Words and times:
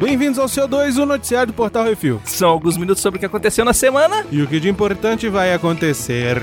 Bem-vindos 0.00 0.38
ao 0.38 0.46
CO2, 0.46 1.02
o 1.02 1.06
noticiário 1.06 1.52
do 1.52 1.56
Portal 1.56 1.84
Refil. 1.84 2.20
São 2.24 2.50
alguns 2.50 2.76
minutos 2.76 3.02
sobre 3.02 3.16
o 3.16 3.20
que 3.20 3.26
aconteceu 3.26 3.64
na 3.64 3.72
semana. 3.72 4.24
E 4.30 4.42
o 4.42 4.46
que 4.46 4.60
de 4.60 4.68
importante 4.68 5.28
vai 5.28 5.52
acontecer. 5.52 6.42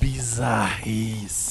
Bizarrice. 0.00 1.43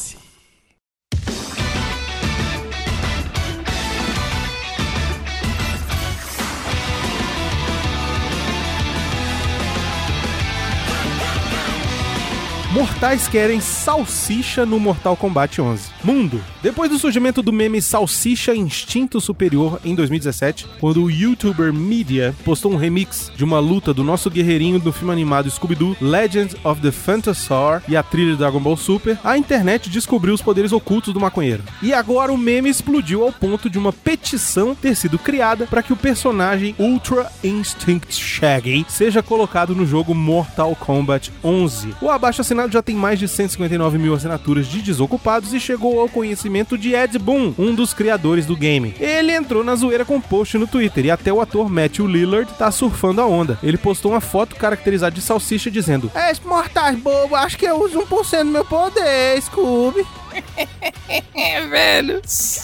Mortais 12.73 13.27
querem 13.27 13.61
salsicha 13.61 14.65
no 14.65 14.79
Mortal 14.79 15.15
Kombat 15.15 15.61
11. 15.61 15.91
Mundo. 16.03 16.43
Depois 16.63 16.89
do 16.89 16.97
surgimento 16.97 17.43
do 17.43 17.53
meme 17.53 17.79
Salsicha 17.79 18.55
Instinto 18.55 19.21
Superior 19.21 19.79
em 19.85 19.93
2017, 19.93 20.65
quando 20.79 21.03
o 21.03 21.11
youtuber 21.11 21.71
Media 21.71 22.33
postou 22.43 22.73
um 22.73 22.75
remix 22.75 23.31
de 23.35 23.43
uma 23.43 23.59
luta 23.59 23.93
do 23.93 24.03
nosso 24.03 24.27
guerreirinho 24.27 24.79
do 24.79 24.91
filme 24.91 25.13
animado 25.13 25.51
Scooby-Doo 25.51 25.95
Legend 26.01 26.55
of 26.63 26.81
the 26.81 26.91
Phantasaur 26.91 27.79
e 27.87 27.95
a 27.95 28.01
trilha 28.01 28.35
Dragon 28.35 28.59
Ball 28.59 28.75
Super, 28.75 29.19
a 29.23 29.37
internet 29.37 29.87
descobriu 29.87 30.33
os 30.33 30.41
poderes 30.41 30.71
ocultos 30.71 31.13
do 31.13 31.19
maconheiro. 31.19 31.61
E 31.79 31.93
agora 31.93 32.33
o 32.33 32.37
meme 32.37 32.71
explodiu 32.71 33.23
ao 33.23 33.31
ponto 33.31 33.69
de 33.69 33.77
uma 33.77 33.93
petição 33.93 34.73
ter 34.73 34.95
sido 34.95 35.19
criada 35.19 35.67
para 35.67 35.83
que 35.83 35.93
o 35.93 35.97
personagem 35.97 36.73
Ultra 36.79 37.31
Instinct 37.43 38.15
Shaggy 38.15 38.83
seja 38.89 39.21
colocado 39.21 39.75
no 39.75 39.85
jogo 39.85 40.15
Mortal 40.15 40.75
Kombat 40.75 41.31
11. 41.43 41.93
O 42.01 42.09
abaixo 42.09 42.41
assinado 42.41 42.62
já 42.71 42.81
tem 42.81 42.95
mais 42.95 43.19
de 43.19 43.27
159 43.27 43.97
mil 43.97 44.13
assinaturas 44.13 44.67
de 44.67 44.81
desocupados 44.81 45.53
e 45.53 45.59
chegou 45.59 45.99
ao 45.99 46.07
conhecimento 46.07 46.77
de 46.77 46.93
Ed 46.93 47.17
Boon, 47.19 47.53
um 47.57 47.73
dos 47.73 47.93
criadores 47.93 48.45
do 48.45 48.55
game. 48.55 48.95
Ele 48.99 49.31
entrou 49.31 49.63
na 49.63 49.75
zoeira 49.75 50.05
com 50.05 50.15
um 50.15 50.21
post 50.21 50.57
no 50.57 50.67
Twitter 50.67 51.05
e 51.05 51.11
até 51.11 51.31
o 51.31 51.41
ator 51.41 51.69
Matthew 51.69 52.07
Lillard 52.07 52.51
tá 52.53 52.71
surfando 52.71 53.21
a 53.21 53.25
onda. 53.25 53.57
Ele 53.61 53.77
postou 53.77 54.11
uma 54.11 54.21
foto 54.21 54.55
caracterizada 54.55 55.15
de 55.15 55.21
salsicha 55.21 55.69
dizendo: 55.69 56.11
É, 56.13 56.33
mortais 56.45 56.97
bobo, 56.97 57.35
acho 57.35 57.57
que 57.57 57.65
eu 57.65 57.81
uso 57.83 58.01
1% 58.01 58.43
do 58.43 58.51
meu 58.51 58.65
poder, 58.65 59.41
Scooby. 59.41 60.05
É, 61.35 61.67
velho. 61.67 62.21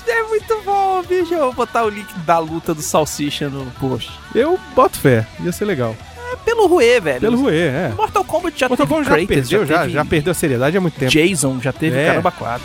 É 0.07 0.23
muito 0.23 0.61
bom, 0.63 1.03
bicho. 1.03 1.33
Eu 1.33 1.39
vou 1.45 1.53
botar 1.53 1.83
o 1.83 1.89
link 1.89 2.11
da 2.19 2.39
luta 2.39 2.73
do 2.73 2.81
Salsicha 2.81 3.49
no 3.49 3.69
post. 3.71 4.11
Eu 4.33 4.59
boto 4.75 4.97
fé, 4.97 5.27
ia 5.43 5.51
ser 5.51 5.65
legal. 5.65 5.95
É 6.41 6.45
pelo 6.45 6.67
Rue, 6.67 6.99
velho. 6.99 7.21
Pelo 7.21 7.37
Rue, 7.41 7.53
é. 7.57 7.93
Mortal 7.95 8.23
Kombat 8.23 8.59
já 8.59 8.67
Mortal 8.67 8.87
teve 8.87 8.95
Kombat 8.95 9.09
já 9.09 9.15
Kratos, 9.15 9.27
perdeu, 9.49 9.65
já, 9.65 9.81
teve 9.81 9.93
já 9.93 10.05
perdeu 10.05 10.31
a 10.31 10.33
seriedade 10.33 10.77
há 10.77 10.81
muito 10.81 10.99
tempo. 10.99 11.11
Jason, 11.11 11.59
já 11.61 11.71
teve 11.71 11.97
É. 11.97 12.07
Caramba 12.07 12.31
4. 12.31 12.63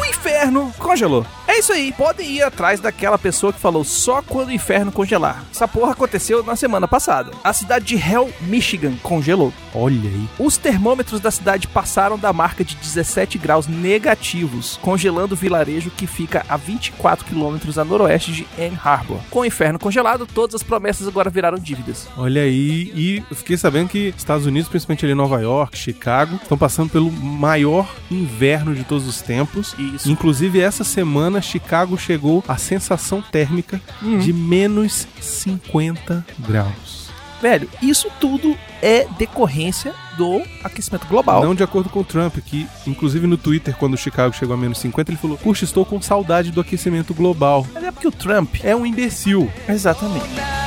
O 0.00 0.04
inferno 0.04 0.72
congelou. 0.78 1.26
É 1.46 1.58
isso 1.58 1.72
aí, 1.72 1.92
podem 1.92 2.30
ir 2.30 2.42
atrás 2.42 2.80
daquela 2.80 3.18
pessoa 3.18 3.52
que 3.52 3.60
falou 3.60 3.84
só 3.84 4.22
quando 4.22 4.48
o 4.48 4.52
inferno 4.52 4.90
congelar. 4.90 5.44
Essa 5.54 5.68
porra 5.68 5.92
aconteceu 5.92 6.42
na 6.42 6.56
semana 6.56 6.88
passada. 6.88 7.30
A 7.44 7.52
cidade 7.52 7.84
de 7.84 7.96
Hell, 7.96 8.30
Michigan, 8.40 8.94
congelou. 9.02 9.52
Olha 9.74 10.08
aí. 10.08 10.28
Os 10.38 10.56
termômetros 10.56 11.20
da 11.20 11.30
cidade 11.30 11.66
passaram 11.66 12.18
da 12.18 12.32
marca 12.32 12.64
de 12.64 12.76
17 12.76 13.38
graus 13.38 13.66
negativos, 13.66 14.78
congelando 14.82 15.34
o 15.34 15.36
vilarejo 15.36 15.90
que 15.90 16.06
fica 16.06 16.44
a 16.48 16.56
24 16.56 17.24
quilômetros 17.24 17.78
a 17.78 17.84
noroeste 17.84 18.32
de 18.32 18.46
Ann 18.58 18.76
Harbor. 18.82 19.18
Com 19.30 19.40
o 19.40 19.44
inferno 19.44 19.78
congelado, 19.78 20.26
todas 20.26 20.56
as 20.56 20.62
promessas 20.62 21.08
agora 21.08 21.30
viraram 21.30 21.58
dívidas. 21.58 22.08
Olha 22.16 22.42
aí, 22.42 22.92
e 22.94 23.22
eu 23.30 23.36
fiquei 23.36 23.56
sabendo 23.56 23.88
que 23.88 24.14
Estados 24.16 24.46
Unidos, 24.46 24.68
principalmente 24.68 25.04
ali 25.04 25.14
Nova 25.14 25.40
York, 25.40 25.76
Chicago, 25.76 26.36
estão 26.36 26.58
passando 26.58 26.90
pelo 26.90 27.10
maior 27.10 27.88
inverno 28.10 28.74
de 28.74 28.84
todos 28.84 29.06
os 29.06 29.20
tempos. 29.20 29.74
Isso. 29.78 30.10
Inclusive, 30.10 30.60
essa 30.60 30.84
semana, 30.84 31.40
Chicago 31.40 31.96
chegou 31.96 32.44
à 32.46 32.56
sensação 32.56 33.22
térmica 33.22 33.80
de 34.20 34.32
menos 34.32 35.06
50 35.20 36.24
graus. 36.38 37.11
Velho, 37.42 37.68
isso 37.82 38.08
tudo 38.20 38.56
é 38.80 39.04
decorrência 39.18 39.92
do 40.16 40.40
aquecimento 40.62 41.08
global. 41.08 41.42
Não 41.44 41.56
de 41.56 41.64
acordo 41.64 41.90
com 41.90 41.98
o 41.98 42.04
Trump, 42.04 42.36
que, 42.38 42.68
inclusive 42.86 43.26
no 43.26 43.36
Twitter, 43.36 43.76
quando 43.76 43.96
Chicago 43.96 44.32
chegou 44.32 44.54
a 44.54 44.56
menos 44.56 44.78
50, 44.78 45.10
ele 45.10 45.18
falou: 45.18 45.36
Puxa, 45.36 45.64
estou 45.64 45.84
com 45.84 46.00
saudade 46.00 46.52
do 46.52 46.60
aquecimento 46.60 47.12
global. 47.12 47.66
Mas 47.74 47.82
é 47.82 47.90
porque 47.90 48.06
o 48.06 48.12
Trump. 48.12 48.54
É 48.62 48.76
um 48.76 48.86
imbecil. 48.86 49.50
Exatamente. 49.68 50.61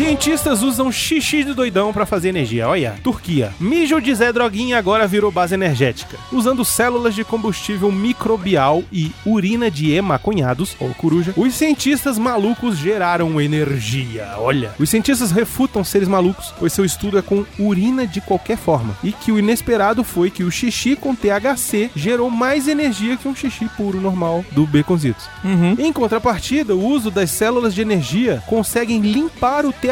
Cientistas 0.00 0.62
usam 0.62 0.90
xixi 0.90 1.44
de 1.44 1.52
doidão 1.52 1.92
pra 1.92 2.06
fazer 2.06 2.30
energia. 2.30 2.66
Olha, 2.66 2.94
Turquia. 3.04 3.52
Mijo 3.60 4.00
de 4.00 4.14
Zé 4.14 4.32
Droguinha 4.32 4.78
agora 4.78 5.06
virou 5.06 5.30
base 5.30 5.52
energética. 5.52 6.16
Usando 6.32 6.64
células 6.64 7.14
de 7.14 7.22
combustível 7.22 7.92
microbial 7.92 8.82
e 8.90 9.12
urina 9.26 9.70
de 9.70 9.92
emaconhados, 9.92 10.74
ou 10.80 10.88
coruja, 10.94 11.34
os 11.36 11.52
cientistas 11.52 12.16
malucos 12.16 12.78
geraram 12.78 13.38
energia. 13.38 14.36
Olha, 14.38 14.72
os 14.78 14.88
cientistas 14.88 15.30
refutam 15.32 15.84
seres 15.84 16.08
malucos, 16.08 16.54
pois 16.58 16.72
seu 16.72 16.86
estudo 16.86 17.18
é 17.18 17.22
com 17.22 17.44
urina 17.58 18.06
de 18.06 18.22
qualquer 18.22 18.56
forma. 18.56 18.96
E 19.04 19.12
que 19.12 19.30
o 19.30 19.38
inesperado 19.38 20.02
foi 20.02 20.30
que 20.30 20.42
o 20.42 20.50
xixi 20.50 20.96
com 20.96 21.14
THC 21.14 21.90
gerou 21.94 22.30
mais 22.30 22.68
energia 22.68 23.18
que 23.18 23.28
um 23.28 23.36
xixi 23.36 23.68
puro 23.76 24.00
normal 24.00 24.46
do 24.52 24.66
Baconzitos. 24.66 25.28
Uhum. 25.44 25.76
Em 25.78 25.92
contrapartida, 25.92 26.74
o 26.74 26.86
uso 26.86 27.10
das 27.10 27.30
células 27.30 27.74
de 27.74 27.82
energia 27.82 28.42
conseguem 28.46 29.00
limpar 29.00 29.66
o 29.66 29.72
THC 29.74 29.89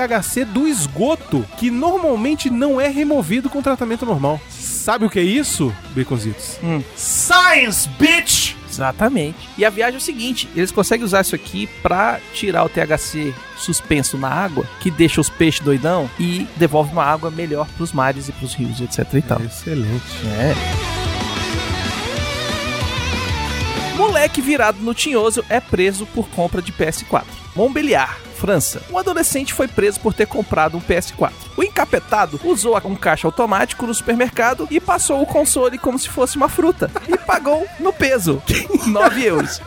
do 0.53 0.67
esgoto, 0.67 1.45
que 1.59 1.71
normalmente 1.71 2.51
não 2.51 2.81
é 2.81 2.89
removido 2.89 3.51
com 3.51 3.63
tratamento 3.63 4.07
normal. 4.07 4.41
Sabe 4.49 5.05
o 5.05 5.11
que 5.11 5.19
é 5.19 5.23
isso, 5.23 5.75
Baconzitos? 5.95 6.59
Hum. 6.63 6.83
Science, 6.97 7.89
bitch! 7.99 8.55
Exatamente. 8.71 9.37
E 9.57 9.65
a 9.65 9.71
viagem 9.71 9.97
é 9.97 9.99
o 9.99 10.01
seguinte: 10.01 10.49
eles 10.55 10.71
conseguem 10.71 11.05
usar 11.05 11.23
isso 11.23 11.35
aqui 11.35 11.69
pra 11.83 12.21
tirar 12.33 12.65
o 12.65 12.69
THC 12.69 13.35
suspenso 13.57 14.17
na 14.17 14.29
água, 14.29 14.65
que 14.81 14.91
deixa 14.91 15.21
os 15.21 15.29
peixes 15.29 15.61
doidão 15.61 16.09
e 16.19 16.47
devolve 16.57 16.93
uma 16.93 17.05
água 17.05 17.31
melhor 17.31 17.67
pros 17.77 17.93
mares 17.93 18.29
e 18.29 18.33
pros 18.33 18.55
rios, 18.55 18.81
etc 18.81 19.13
e 19.15 19.23
tal. 19.23 19.41
Excelente. 19.43 20.27
É. 20.27 20.55
Moleque 23.97 24.41
virado 24.41 24.79
no 24.81 24.95
tinhoso 24.95 25.45
é 25.49 25.59
preso 25.59 26.07
por 26.07 26.29
compra 26.29 26.63
de 26.63 26.73
PS4. 26.73 27.25
Montbéliard, 27.57 28.17
França. 28.39 28.81
Um 28.91 28.97
adolescente 28.97 29.53
foi 29.53 29.67
preso 29.67 29.99
por 30.01 30.15
ter 30.15 30.27
comprado 30.27 30.77
um 30.77 30.81
PS4. 30.81 31.33
O 31.57 31.63
encapetado 31.63 32.41
usou 32.45 32.79
um 32.85 32.95
caixa 32.95 33.27
automático 33.27 33.87
no 33.87 33.93
supermercado 33.93 34.69
e 34.71 34.81
passou 34.81 35.21
o 35.21 35.27
console 35.27 35.77
como 35.77 35.99
se 35.99 36.09
fosse 36.09 36.37
uma 36.37 36.49
fruta. 36.49 36.91
E 37.09 37.17
pagou 37.19 37.67
no 37.81 37.93
peso. 37.93 38.41
9 38.87 39.25
euros. 39.25 39.61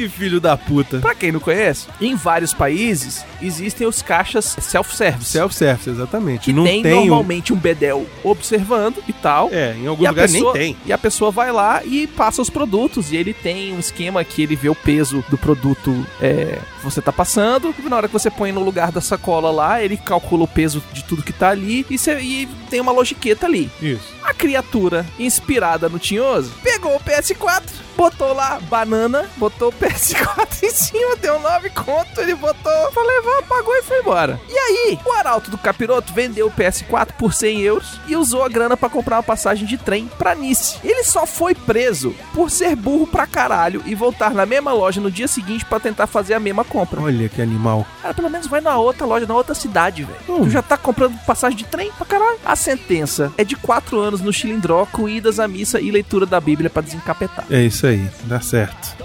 Que 0.00 0.08
filho 0.08 0.40
da 0.40 0.56
puta. 0.56 0.98
Pra 0.98 1.14
quem 1.14 1.30
não 1.32 1.40
conhece, 1.40 1.86
em 2.00 2.14
vários 2.14 2.54
países 2.54 3.24
existem 3.42 3.86
os 3.86 4.00
caixas 4.00 4.56
self-service. 4.60 5.30
Self-service, 5.32 5.90
exatamente. 5.90 6.44
que 6.44 6.52
não 6.52 6.64
tem, 6.64 6.82
tem, 6.82 6.94
um- 6.94 7.06
normalmente 7.06 7.52
um 7.52 7.56
bedel 7.56 8.06
observando 8.24 9.02
e 9.08 9.12
tal. 9.12 9.48
É, 9.52 9.74
em 9.74 9.86
alguns 9.86 10.08
lugares 10.08 10.32
pessoa, 10.32 10.52
nem 10.54 10.74
tem. 10.74 10.82
e 10.86 10.92
a 10.92 10.98
pessoa 10.98 11.30
vai 11.30 11.52
lá 11.52 11.82
e 11.84 12.06
passa 12.06 12.40
os 12.40 12.48
produtos. 12.50 13.12
E 13.12 13.16
ele 13.16 13.34
tem 13.34 13.74
um 13.74 13.78
esquema 13.78 14.24
que 14.24 14.42
ele 14.42 14.56
vê 14.56 14.68
o 14.68 14.74
peso 14.74 15.24
do 15.28 15.36
produto 15.36 16.06
é, 16.20 16.58
que 16.78 16.84
você 16.84 17.02
tá 17.02 17.12
passando. 17.12 17.74
E 17.78 17.88
na 17.88 17.96
hora 17.96 18.06
que 18.08 18.12
você 18.12 18.30
põe 18.30 18.52
no 18.52 18.62
lugar 18.64 18.90
da 18.92 19.00
sacola 19.00 19.50
lá, 19.50 19.82
ele 19.82 19.96
calcula 19.96 20.44
o 20.44 20.48
peso 20.48 20.82
de 20.92 21.04
tudo 21.04 21.22
que 21.22 21.32
tá 21.32 21.50
ali. 21.50 21.84
E, 21.90 21.98
você- 21.98 22.18
e 22.20 22.48
tem 22.70 22.80
uma 22.80 22.92
logiqueta 22.92 23.46
ali. 23.46 23.70
Isso. 23.82 24.08
Criatura, 24.40 25.04
inspirada 25.18 25.86
no 25.86 25.98
tinhoso, 25.98 26.50
pegou 26.62 26.96
o 26.96 27.00
PS4, 27.00 27.62
botou 27.94 28.32
lá 28.32 28.58
banana, 28.58 29.28
botou 29.36 29.68
o 29.68 29.72
PS4 29.72 30.62
em 30.64 30.70
cima, 30.70 31.14
deu 31.16 31.38
9 31.38 31.68
conto, 31.68 32.22
ele 32.22 32.34
botou 32.34 32.90
pra 32.90 33.02
levar, 33.02 33.42
pagou 33.42 33.76
e 33.76 33.82
foi 33.82 33.98
embora. 34.00 34.40
E 34.48 34.58
aí, 34.90 34.98
o 35.04 35.12
arauto 35.12 35.50
do 35.50 35.58
capiroto 35.58 36.12
vendeu 36.12 36.46
o 36.46 36.50
PS4 36.50 37.12
por 37.18 37.32
100 37.32 37.60
euros 37.60 38.00
e 38.06 38.16
usou 38.16 38.44
a 38.44 38.48
grana 38.48 38.76
pra 38.76 38.88
comprar 38.88 39.16
uma 39.16 39.22
passagem 39.22 39.66
de 39.66 39.78
trem 39.78 40.10
pra 40.18 40.34
Nice. 40.34 40.78
Ele 40.82 41.04
só 41.04 41.26
foi 41.26 41.54
preso 41.54 42.14
por 42.34 42.50
ser 42.50 42.76
burro 42.76 43.06
pra 43.06 43.26
caralho 43.26 43.82
e 43.86 43.94
voltar 43.94 44.32
na 44.32 44.46
mesma 44.46 44.72
loja 44.72 45.00
no 45.00 45.10
dia 45.10 45.28
seguinte 45.28 45.64
pra 45.64 45.80
tentar 45.80 46.06
fazer 46.06 46.34
a 46.34 46.40
mesma 46.40 46.64
compra. 46.64 47.00
Olha 47.00 47.28
que 47.28 47.40
animal. 47.40 47.86
Cara, 48.02 48.14
pelo 48.14 48.30
menos 48.30 48.46
vai 48.46 48.60
na 48.60 48.76
outra 48.76 49.06
loja, 49.06 49.26
na 49.26 49.34
outra 49.34 49.54
cidade, 49.54 50.04
velho. 50.04 50.18
Hum. 50.28 50.44
Tu 50.44 50.50
já 50.50 50.62
tá 50.62 50.76
comprando 50.76 51.18
passagem 51.24 51.56
de 51.56 51.64
trem 51.64 51.90
pra 51.92 52.06
caralho. 52.06 52.38
A 52.44 52.56
sentença 52.56 53.32
é 53.36 53.44
de 53.44 53.56
4 53.56 53.98
anos 53.98 54.20
no 54.20 54.32
Chilindró 54.32 54.86
com 54.86 55.08
idas 55.08 55.38
à 55.38 55.46
missa 55.46 55.80
e 55.80 55.90
leitura 55.90 56.26
da 56.26 56.40
Bíblia 56.40 56.70
pra 56.70 56.82
desencapetar. 56.82 57.44
É 57.50 57.62
isso 57.62 57.86
aí, 57.86 58.08
dá 58.24 58.40
certo. 58.40 58.96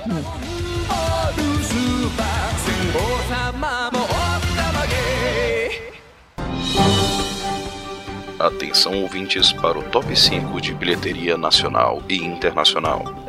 Atenção 8.45 9.01
ouvintes 9.01 9.51
para 9.51 9.80
o 9.80 9.81
top 9.81 10.15
5 10.15 10.62
de 10.62 10.71
bilheteria 10.71 11.36
nacional 11.36 12.00
e 12.07 12.24
internacional. 12.24 13.25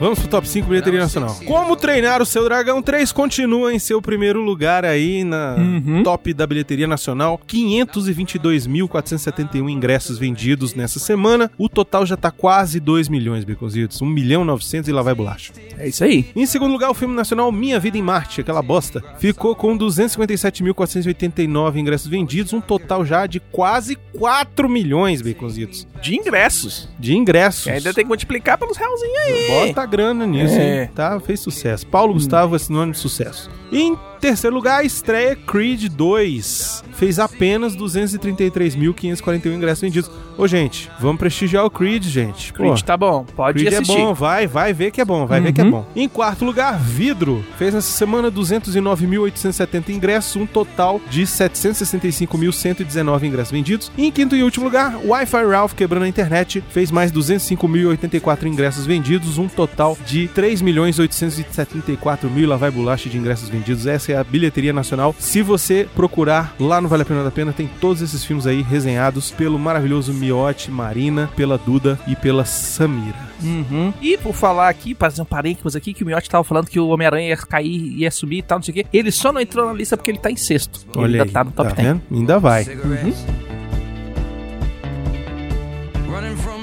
Vamos 0.00 0.20
pro 0.20 0.28
top 0.28 0.48
5 0.48 0.68
bilheteria 0.68 1.00
nacional. 1.00 1.36
Como 1.44 1.74
treinar 1.74 2.22
o 2.22 2.26
seu 2.26 2.44
dragão 2.44 2.80
3 2.80 3.10
continua 3.10 3.74
em 3.74 3.80
seu 3.80 4.00
primeiro 4.00 4.40
lugar 4.40 4.84
aí 4.84 5.24
na 5.24 5.56
Uhum. 5.58 6.04
top 6.04 6.32
da 6.32 6.46
bilheteria 6.46 6.86
nacional. 6.86 7.40
522.471 7.48 9.68
ingressos 9.68 10.16
vendidos 10.16 10.72
nessa 10.74 11.00
semana. 11.00 11.50
O 11.58 11.68
total 11.68 12.06
já 12.06 12.16
tá 12.16 12.30
quase 12.30 12.78
2 12.78 13.08
milhões, 13.08 13.42
Beconzitos. 13.42 14.00
1 14.00 14.06
milhão 14.06 14.44
900 14.44 14.88
e 14.88 14.92
lá 14.92 15.02
vai 15.02 15.16
bolacha. 15.16 15.52
É 15.76 15.88
isso 15.88 16.04
aí. 16.04 16.26
Em 16.36 16.46
segundo 16.46 16.70
lugar, 16.70 16.90
o 16.90 16.94
filme 16.94 17.16
nacional 17.16 17.50
Minha 17.50 17.80
Vida 17.80 17.98
em 17.98 18.02
Marte, 18.02 18.40
aquela 18.40 18.62
bosta, 18.62 19.02
ficou 19.18 19.56
com 19.56 19.76
257.489 19.76 21.76
ingressos 21.76 22.06
vendidos, 22.06 22.52
um 22.52 22.60
total 22.60 23.04
já 23.04 23.26
de 23.26 23.40
quase 23.40 23.96
4 24.16 24.68
milhões, 24.68 25.20
Baconzitos, 25.22 25.88
De 26.00 26.14
ingressos. 26.14 26.88
de 27.00 27.16
ingressos. 27.16 27.64
Que 27.64 27.70
ainda 27.70 27.92
tem 27.92 28.04
que 28.04 28.08
multiplicar 28.08 28.56
pelos 28.58 28.76
realzinhos 28.76 29.18
aí. 29.26 29.48
Bota 29.66 29.82
a 29.82 29.87
grana 29.88 30.26
nisso, 30.26 30.54
É. 30.54 30.82
hein? 30.84 30.90
Tá, 30.94 31.18
fez 31.20 31.40
sucesso. 31.40 31.86
Paulo 31.86 32.12
Gustavo 32.14 32.54
é 32.56 32.58
sinônimo 32.58 32.92
de 32.92 32.98
sucesso. 32.98 33.50
Em 33.72 33.96
terceiro 34.18 34.54
lugar, 34.54 34.80
a 34.80 34.84
estreia 34.84 35.34
Creed 35.36 35.88
2. 35.88 36.84
Fez 36.94 37.18
apenas 37.20 37.76
233.541 37.76 39.46
ingressos 39.54 39.80
vendidos. 39.82 40.10
Ô, 40.36 40.46
gente, 40.48 40.90
vamos 41.00 41.18
prestigiar 41.18 41.64
o 41.64 41.70
Creed, 41.70 42.04
gente. 42.04 42.52
Pô, 42.52 42.58
Creed 42.64 42.82
tá 42.82 42.96
bom, 42.96 43.24
pode 43.36 43.58
Creed 43.60 43.72
é 43.72 43.76
assistir. 43.78 43.96
bom, 43.96 44.14
vai, 44.14 44.46
vai 44.46 44.72
ver 44.72 44.90
que 44.90 45.00
é 45.00 45.04
bom, 45.04 45.26
vai 45.26 45.40
ver 45.40 45.52
que 45.52 45.60
é 45.60 45.64
Uhum. 45.64 45.70
bom. 45.70 45.86
Em 45.96 46.08
quarto 46.08 46.44
lugar, 46.44 46.78
Vidro. 46.78 47.44
Fez 47.56 47.72
nessa 47.74 47.90
semana 47.92 48.30
209.870 48.30 49.88
ingressos, 49.90 50.36
um 50.36 50.46
total 50.46 51.00
de 51.10 51.22
765.119 51.22 53.24
ingressos 53.26 53.50
vendidos. 53.52 53.90
E 53.96 54.06
em 54.06 54.12
quinto 54.12 54.34
e 54.36 54.42
último 54.42 54.64
lugar, 54.64 54.96
Wi-Fi 55.04 55.44
Ralph 55.44 55.72
quebrando 55.74 56.04
a 56.04 56.08
internet. 56.08 56.62
Fez 56.70 56.90
mais 56.90 57.10
205.084 57.12 58.46
ingressos 58.46 58.86
vendidos, 58.86 59.38
um 59.38 59.48
total 59.48 59.96
de 60.06 60.28
3.874.000 60.34 62.46
lá 62.46 62.56
vai 62.56 62.70
bolacha 62.70 63.08
de 63.08 63.16
ingressos 63.18 63.48
vendidos. 63.48 63.86
Essa 63.86 64.07
é 64.12 64.16
a 64.16 64.24
bilheteria 64.24 64.72
nacional. 64.72 65.14
Se 65.18 65.42
você 65.42 65.88
procurar 65.94 66.54
lá 66.58 66.80
no 66.80 66.88
Vale 66.88 67.02
a 67.02 67.06
Pena 67.06 67.24
da 67.24 67.30
Pena, 67.30 67.52
tem 67.52 67.68
todos 67.80 68.02
esses 68.02 68.24
filmes 68.24 68.46
aí 68.46 68.62
resenhados 68.62 69.30
pelo 69.30 69.58
maravilhoso 69.58 70.12
Miotti, 70.12 70.70
Marina, 70.70 71.30
pela 71.36 71.58
Duda 71.58 71.98
e 72.06 72.14
pela 72.16 72.44
Samira. 72.44 73.28
Uhum. 73.42 73.92
E 74.00 74.16
por 74.18 74.34
falar 74.34 74.68
aqui, 74.68 74.94
fazer 74.94 75.22
um 75.22 75.24
parênteses 75.24 75.76
aqui, 75.76 75.94
que 75.94 76.02
o 76.02 76.06
Miotti 76.06 76.28
tava 76.28 76.44
falando 76.44 76.66
que 76.66 76.80
o 76.80 76.88
Homem-Aranha 76.88 77.28
ia 77.28 77.36
cair, 77.36 77.94
ia 77.96 78.10
subir 78.10 78.38
e 78.38 78.42
tal, 78.42 78.58
não 78.58 78.62
sei 78.62 78.72
o 78.72 78.74
quê. 78.74 78.86
Ele 78.92 79.10
só 79.10 79.32
não 79.32 79.40
entrou 79.40 79.66
na 79.66 79.72
lista 79.72 79.96
porque 79.96 80.10
ele 80.10 80.18
tá 80.18 80.30
em 80.30 80.36
sexto. 80.36 80.80
ele 80.94 80.98
Olha 80.98 81.12
ainda 81.12 81.24
aí, 81.24 81.30
tá 81.30 81.44
no 81.44 81.52
top 81.52 81.70
tá 81.70 81.76
10. 81.76 81.88
vendo? 81.88 82.02
Ainda 82.10 82.38
vai. 82.38 82.64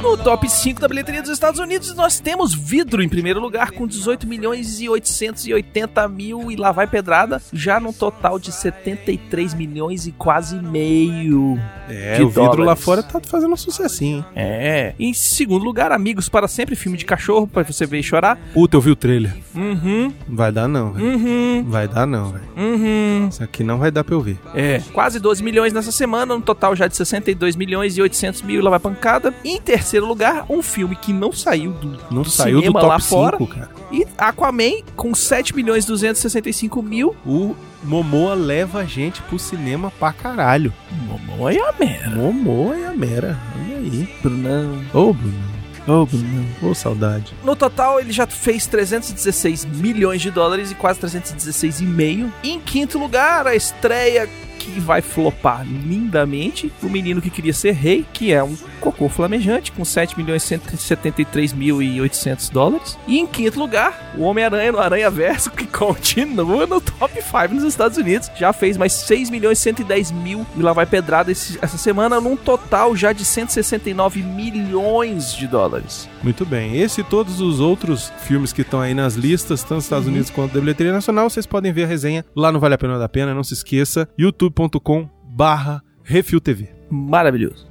No 0.06 0.16
top 0.16 0.48
5 0.48 0.80
da 0.80 0.88
bilheteria 0.88 1.20
dos 1.20 1.32
Estados 1.32 1.60
Unidos, 1.60 1.96
nós 1.96 2.20
temos 2.20 2.54
Vidro 2.54 3.02
em 3.02 3.10
primeiro 3.10 3.40
lugar 3.40 3.72
com 3.72 3.88
18 3.88 4.28
milhões 4.28 4.80
e 4.80 4.88
880 4.88 6.08
mil 6.08 6.52
e 6.52 6.56
lá 6.56 6.72
vai 6.72 6.86
pedrada, 6.86 7.42
já 7.52 7.80
num 7.80 7.92
total 7.92 8.38
de 8.38 8.52
73 8.52 9.56
milhões 9.56 10.06
e 10.06 10.12
quase 10.12 10.58
meio. 10.58 11.60
É, 11.90 12.18
de 12.18 12.24
o 12.24 12.30
vidro 12.30 12.44
lá 12.44 12.56
dólares. 12.76 12.84
fora 12.84 13.02
tá 13.04 13.20
fazendo 13.20 13.54
um 13.54 13.58
sucessinho, 13.58 14.18
hein? 14.20 14.26
É. 14.36 14.94
Em 15.00 15.12
segundo 15.12 15.66
lugar, 15.66 15.92
Amigos 15.92 16.30
para 16.30 16.48
Sempre, 16.48 16.76
filme 16.76 16.98
de 17.00 17.06
cachorro 17.06 17.48
pra 17.48 17.64
você 17.64 17.88
ver 17.88 18.00
e 18.00 18.04
chorar. 18.04 18.38
Puta, 18.54 18.78
eu 18.78 18.82
vi 18.82 18.92
o 18.92 18.96
trailer. 18.96 19.36
Uhum, 19.56 20.14
Vai 20.28 20.52
dar 20.52 20.68
não, 20.68 20.92
velho. 20.94 21.08
uhum, 21.18 21.66
Vai 21.68 21.88
dar 21.88 22.06
não, 22.06 22.30
velho. 22.32 22.44
uhum. 22.56 23.28
Isso 23.30 23.44
aqui 23.44 23.64
não 23.64 23.80
vai 23.80 23.90
dar 23.90 24.04
pra 24.04 24.14
eu 24.14 24.22
ver. 24.22 24.38
É. 24.54 24.82
Quase 24.94 25.20
12 25.20 25.44
milhões 25.44 25.74
nessa 25.74 25.92
semana, 25.92 26.36
um 26.36 26.42
total 26.42 26.76
já 26.76 26.88
de 26.88 26.96
62 26.96 27.56
milhões 27.56 27.98
e 27.98 28.02
800 28.04 28.44
mil 28.44 28.60
e 28.60 28.62
lá 28.62 28.70
vai 28.70 28.80
pancada. 28.80 29.34
Em 29.44 29.60
terceiro 29.60 29.95
lugar, 30.04 30.46
um 30.50 30.62
filme 30.62 30.96
que 30.96 31.14
não 31.14 31.32
saiu 31.32 31.72
do, 31.72 31.98
Não 32.12 32.22
do 32.24 32.30
saiu 32.30 32.56
do 32.56 32.62
cinema 32.62 32.80
top 32.82 32.90
lá 32.94 33.00
5, 33.00 33.10
fora. 33.10 33.38
cara. 33.48 33.70
E 33.92 34.06
Aquaman 34.18 34.82
com 34.96 35.14
7 35.14 35.56
milhões 35.56 35.84
e 35.84 35.88
265 35.88 36.82
mil. 36.82 37.16
O 37.26 37.56
Momoa 37.84 38.34
leva 38.34 38.80
a 38.80 38.86
gente 38.86 39.22
pro 39.24 39.38
cinema 39.38 39.92
pra 40.00 40.12
caralho. 40.12 40.74
Momoa 41.08 41.54
e 41.54 41.60
a 41.60 41.72
mera. 41.80 42.10
Momoa 42.10 42.78
e 42.78 42.86
a 42.86 42.92
Mera. 42.94 43.38
Olha 43.64 43.78
aí. 43.78 44.10
Brunão. 44.22 44.82
Ô, 44.94 45.14
Bruno. 45.14 45.56
Ô, 45.88 46.06
Brunão. 46.06 46.46
Ô, 46.64 46.74
saudade. 46.74 47.34
No 47.44 47.56
total, 47.56 48.00
ele 48.00 48.12
já 48.12 48.26
fez 48.26 48.66
316 48.66 49.66
milhões 49.66 50.22
de 50.22 50.32
dólares 50.32 50.72
e 50.72 50.76
quase 50.76 51.00
316,5. 51.00 52.32
Em 52.44 52.60
quinto 52.60 52.98
lugar, 52.98 53.46
a 53.46 53.56
estreia 53.56 54.28
que 54.58 54.80
vai 54.80 55.00
flopar 55.00 55.64
lindamente, 55.64 56.72
O 56.82 56.90
Menino 56.90 57.22
que 57.22 57.30
Queria 57.30 57.54
Ser 57.54 57.74
Rei, 57.74 58.04
que 58.12 58.34
é 58.34 58.44
um 58.44 58.58
cocô 58.96 59.10
flamejante, 59.10 59.72
com 59.72 59.84
7 59.84 60.18
milhões 60.18 60.44
e 60.44 60.48
173 60.48 61.54
mil 61.54 61.82
e 61.82 62.00
800 62.02 62.50
dólares. 62.50 62.98
E 63.08 63.20
em 63.20 63.28
quinto 63.28 63.60
lugar, 63.60 64.14
o 64.18 64.24
Homem-Aranha 64.24 64.72
no 64.72 64.80
Aranha 64.80 65.10
Verso, 65.10 65.52
que 65.52 65.66
continua 65.68 66.66
no 66.66 66.80
top 66.80 67.14
5 67.22 67.54
nos 67.54 67.64
Estados 67.64 67.98
Unidos. 67.98 68.32
Já 68.38 68.54
fez 68.54 68.78
mais 68.78 68.94
6 68.94 69.30
milhões 69.30 69.60
e 69.60 69.62
110 69.64 70.12
mil 70.12 70.46
e 70.58 70.62
lá 70.62 70.74
vai 70.74 70.86
pedrada 70.86 71.32
esse- 71.32 71.60
essa 71.62 71.78
semana, 71.78 72.20
num 72.22 72.36
total 72.36 72.96
já 72.96 73.12
de 73.12 73.26
169 73.26 74.22
milhões 74.24 75.34
de 75.36 75.48
dólares. 75.48 76.10
Muito 76.24 76.46
bem. 76.46 76.78
Esse 76.78 77.02
e 77.02 77.04
todos 77.04 77.42
os 77.42 77.60
outros 77.60 78.12
filmes 78.20 78.54
que 78.54 78.62
estão 78.62 78.80
aí 78.82 78.94
nas 78.94 79.16
listas, 79.16 79.62
tanto 79.62 79.76
nos 79.76 79.84
Estados 79.84 80.08
Unidos 80.08 80.30
quanto 80.30 80.54
da 80.54 80.60
bilheteria 80.60 80.94
nacional, 80.94 81.30
vocês 81.30 81.46
podem 81.46 81.72
ver 81.74 81.84
a 81.84 81.88
resenha 81.88 82.26
lá 82.36 82.52
no 82.52 82.60
Vale 82.60 82.76
a 82.76 82.78
Pena 82.78 82.98
da 82.98 83.10
Pena. 83.10 83.34
Não 83.34 83.44
se 83.44 83.54
esqueça, 83.54 84.08
youtube.com 84.18 85.10
barra 85.28 85.82
Refil 86.04 86.40
TV. 86.40 86.70
Maravilhoso. 86.90 87.68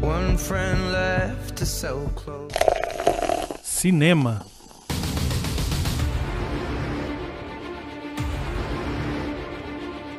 One 0.00 0.38
friend 0.38 0.92
left 0.92 1.56
to 1.56 1.66
sell 1.66 2.08
clothes. 2.14 2.56
Cinema. 3.64 4.46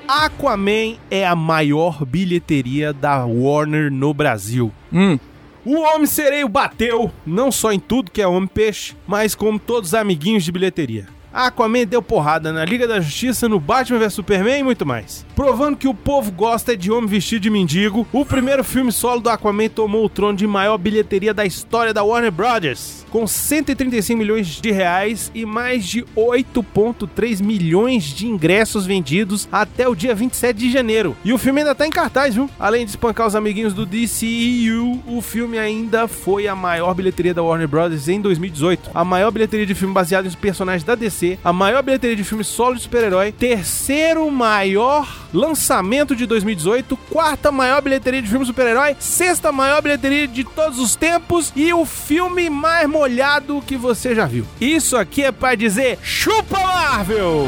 Aquaman 0.05 0.97
é 1.09 1.25
a 1.25 1.35
maior 1.35 2.03
bilheteria 2.05 2.91
da 2.91 3.25
Warner 3.25 3.89
no 3.89 4.13
Brasil. 4.13 4.71
Hum. 4.91 5.17
O 5.63 5.79
Homem 5.79 6.07
Sereio 6.07 6.49
bateu, 6.49 7.11
não 7.25 7.51
só 7.51 7.71
em 7.71 7.79
tudo 7.79 8.11
que 8.11 8.21
é 8.21 8.27
Homem 8.27 8.47
Peixe, 8.47 8.97
mas 9.07 9.33
como 9.33 9.57
todos 9.57 9.89
os 9.89 9.93
amiguinhos 9.93 10.43
de 10.43 10.51
bilheteria. 10.51 11.07
Aquaman 11.31 11.85
deu 11.85 12.01
porrada 12.01 12.51
na 12.51 12.65
Liga 12.65 12.87
da 12.87 12.99
Justiça, 12.99 13.47
no 13.47 13.59
Batman 13.59 13.99
vs 13.99 14.13
Superman 14.13 14.59
e 14.59 14.63
muito 14.63 14.85
mais. 14.85 15.25
Provando 15.39 15.77
que 15.77 15.87
o 15.87 15.93
povo 15.93 16.33
gosta 16.33 16.75
de 16.75 16.91
homem 16.91 17.09
vestido 17.09 17.43
de 17.43 17.49
mendigo, 17.49 18.05
o 18.11 18.25
primeiro 18.25 18.61
filme 18.61 18.91
solo 18.91 19.21
do 19.21 19.29
Aquaman 19.29 19.69
tomou 19.69 20.03
o 20.03 20.09
trono 20.09 20.37
de 20.37 20.45
maior 20.45 20.77
bilheteria 20.77 21.33
da 21.33 21.45
história 21.45 21.93
da 21.93 22.03
Warner 22.03 22.29
Brothers, 22.29 23.05
com 23.09 23.25
135 23.25 24.19
milhões 24.19 24.47
de 24.47 24.69
reais 24.69 25.31
e 25.33 25.45
mais 25.45 25.87
de 25.87 26.03
8.3 26.13 27.41
milhões 27.41 28.03
de 28.03 28.27
ingressos 28.27 28.85
vendidos 28.85 29.47
até 29.49 29.87
o 29.87 29.95
dia 29.95 30.13
27 30.13 30.57
de 30.57 30.69
janeiro. 30.69 31.15
E 31.23 31.31
o 31.31 31.37
filme 31.37 31.61
ainda 31.61 31.73
tá 31.73 31.87
em 31.87 31.89
cartaz, 31.89 32.35
viu? 32.35 32.49
Além 32.59 32.83
de 32.83 32.91
espancar 32.91 33.25
os 33.25 33.33
amiguinhos 33.33 33.73
do 33.73 33.85
DCEU, 33.85 35.01
o 35.07 35.21
filme 35.21 35.57
ainda 35.57 36.05
foi 36.09 36.49
a 36.49 36.55
maior 36.55 36.93
bilheteria 36.93 37.33
da 37.33 37.41
Warner 37.41 37.69
Brothers 37.69 38.09
em 38.09 38.19
2018. 38.19 38.91
A 38.93 39.05
maior 39.05 39.31
bilheteria 39.31 39.65
de 39.65 39.73
filme 39.73 39.93
baseado 39.93 40.27
em 40.27 40.31
personagens 40.31 40.83
da 40.83 40.95
DC, 40.95 41.39
a 41.41 41.53
maior 41.53 41.81
bilheteria 41.81 42.17
de 42.17 42.25
filme 42.25 42.43
solo 42.43 42.75
de 42.75 42.81
super-herói, 42.81 43.31
terceiro 43.31 44.29
maior 44.29 45.28
lançamento 45.33 46.15
de 46.15 46.25
2018, 46.25 46.97
quarta 47.09 47.51
maior 47.51 47.81
bilheteria 47.81 48.21
de 48.21 48.29
filme 48.29 48.45
super-herói, 48.45 48.95
sexta 48.99 49.51
maior 49.51 49.81
bilheteria 49.81 50.27
de 50.27 50.43
todos 50.43 50.79
os 50.79 50.95
tempos 50.95 51.51
e 51.55 51.73
o 51.73 51.85
filme 51.85 52.49
mais 52.49 52.87
molhado 52.87 53.61
que 53.65 53.77
você 53.77 54.15
já 54.15 54.25
viu. 54.25 54.45
Isso 54.59 54.97
aqui 54.97 55.23
é 55.23 55.31
pra 55.31 55.55
dizer 55.55 55.97
chupa 56.01 56.59
Marvel! 56.59 57.47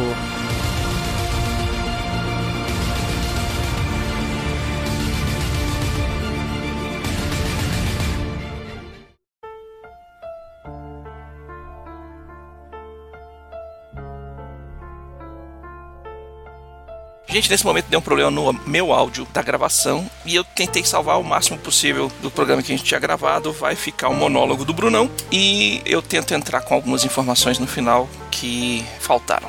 Gente, 17.32 17.50
nesse 17.50 17.66
momento 17.66 17.86
deu 17.88 18.00
um 18.00 18.04
problema 18.04 18.30
no 18.30 18.52
meu 18.68 18.92
áudio 18.92 19.26
da 19.32 19.42
gravação 19.42 20.06
e 20.26 20.36
eu 20.36 20.44
tentei 20.44 20.84
salvar 20.84 21.18
o 21.18 21.24
máximo 21.24 21.58
possível 21.58 22.12
do 22.22 22.30
programa 22.30 22.62
que 22.62 22.74
a 22.74 22.76
gente 22.76 22.86
tinha 22.86 23.00
gravado. 23.00 23.54
Vai 23.54 23.74
ficar 23.74 24.10
o 24.10 24.14
monólogo 24.14 24.66
do 24.66 24.74
Brunão 24.74 25.10
e 25.32 25.82
eu 25.86 26.02
tento 26.02 26.34
entrar 26.34 26.60
com 26.60 26.74
algumas 26.74 27.06
informações 27.06 27.58
no 27.58 27.66
final 27.66 28.10
que 28.30 28.86
faltaram. 29.00 29.48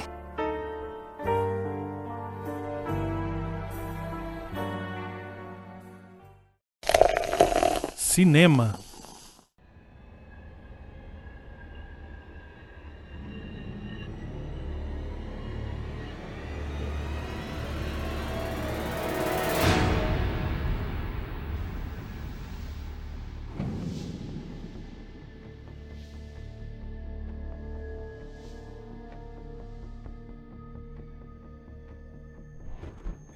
Cinema. 7.97 8.79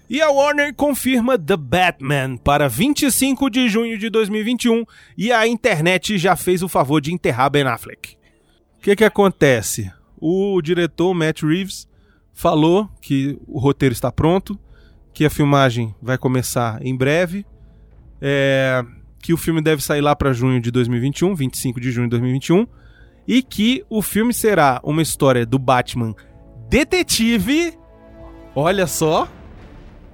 E 0.09 0.23
a 0.23 0.31
Warner 0.31 0.73
confirma 0.73 1.37
The 1.37 1.57
Batman 1.57 2.37
para 2.37 2.69
25 2.69 3.51
de 3.51 3.69
junho 3.69 3.99
de 3.99 4.09
2021 4.09 4.85
e 5.19 5.33
a 5.33 5.49
internet 5.49 6.17
já 6.17 6.37
fez 6.37 6.63
o 6.63 6.69
favor 6.69 7.01
de 7.01 7.13
enterrar 7.13 7.51
Ben 7.51 7.65
Affleck. 7.65 8.17
O 8.79 8.83
que 8.83 8.95
que 8.95 9.05
acontece? 9.05 9.91
O 10.17 10.63
diretor 10.63 11.13
Matt 11.13 11.43
Reeves 11.43 11.89
falou 12.33 12.89
que 13.01 13.37
o 13.49 13.59
roteiro 13.59 13.93
está 13.93 14.13
pronto, 14.13 14.57
que 15.13 15.25
a 15.25 15.31
filmagem 15.31 15.93
vai 16.01 16.17
começar 16.17 16.81
em 16.87 16.95
breve, 16.95 17.45
é, 18.21 18.85
que 19.21 19.33
o 19.33 19.37
filme 19.37 19.61
deve 19.61 19.83
sair 19.83 20.03
lá 20.03 20.15
para 20.15 20.33
junho 20.33 20.61
de 20.61 20.71
2021, 20.71 21.35
25 21.35 21.81
de 21.81 21.91
junho 21.91 22.07
de 22.07 22.11
2021, 22.11 22.65
e 23.27 23.43
que 23.43 23.85
o 23.91 24.01
filme 24.01 24.33
será 24.33 24.81
uma 24.85 25.03
história 25.03 25.45
do 25.45 25.59
Batman 25.59 26.15
detetive. 26.69 27.77
Olha 28.55 28.87
só, 28.87 29.29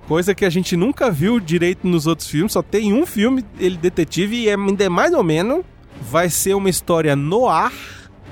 coisa 0.06 0.34
que 0.34 0.44
a 0.44 0.50
gente 0.50 0.76
nunca 0.76 1.10
viu 1.10 1.40
direito 1.40 1.86
nos 1.86 2.06
outros 2.06 2.28
filmes, 2.28 2.52
só 2.52 2.62
tem 2.62 2.92
um 2.92 3.06
filme 3.06 3.44
ele 3.58 3.76
detetive 3.76 4.44
e 4.44 4.50
ainda 4.50 4.84
é 4.84 4.88
mais 4.88 5.12
ou 5.12 5.22
menos 5.22 5.64
vai 6.00 6.28
ser 6.28 6.54
uma 6.54 6.68
história 6.68 7.14
no 7.14 7.48
ar 7.48 7.72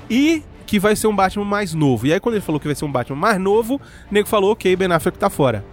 e 0.09 0.43
que 0.65 0.79
vai 0.79 0.95
ser 0.95 1.07
um 1.07 1.15
Batman 1.15 1.45
mais 1.45 1.73
novo. 1.73 2.07
E 2.07 2.13
aí 2.13 2.19
quando 2.19 2.35
ele 2.35 2.43
falou 2.43 2.59
que 2.59 2.67
vai 2.67 2.75
ser 2.75 2.85
um 2.85 2.91
Batman 2.91 3.17
mais 3.17 3.39
novo, 3.39 3.75
o 3.75 4.13
nego 4.13 4.27
falou, 4.27 4.51
OK, 4.51 4.75
Ben 4.75 4.91
Affleck 4.91 5.17
tá 5.17 5.29
fora. 5.29 5.65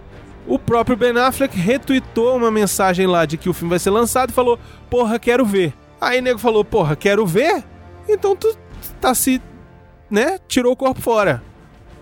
O 0.47 0.57
próprio 0.57 0.97
Ben 0.97 1.15
Affleck 1.17 1.55
retweetou 1.55 2.35
uma 2.35 2.49
mensagem 2.49 3.05
lá 3.05 3.23
de 3.25 3.37
que 3.37 3.47
o 3.47 3.53
filme 3.53 3.69
vai 3.69 3.77
ser 3.77 3.91
lançado 3.91 4.31
e 4.31 4.33
falou: 4.33 4.57
Porra, 4.89 5.19
quero 5.19 5.45
ver. 5.45 5.75
Aí 6.01 6.19
o 6.19 6.23
nego 6.23 6.39
falou: 6.39 6.65
Porra, 6.65 6.95
quero 6.95 7.23
ver? 7.23 7.63
Então 8.07 8.35
tu 8.35 8.57
tá 8.99 9.13
se. 9.13 9.39
né? 10.09 10.39
Tirou 10.47 10.73
o 10.73 10.75
corpo 10.75 10.99
fora. 10.99 11.43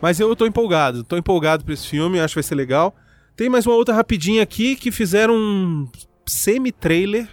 Mas 0.01 0.20
eu 0.20 0.34
tô 0.34 0.46
empolgado, 0.46 1.04
tô 1.04 1.18
empolgado 1.18 1.66
pra 1.66 1.74
esse 1.74 1.88
filme, 1.88 2.20
acho 2.22 2.34
que 2.34 2.38
vai 2.38 2.44
ser 2.44 2.56
legal. 2.56 2.96
Tem 3.38 3.50
mais 3.50 3.67
uma 3.67 3.75
outra 3.75 3.94
rapidinha 3.94 4.41
aqui 4.41 4.75
que 4.75 4.89
fizeram 4.89 5.36
um 5.36 5.88
semi-trailer 6.25 7.29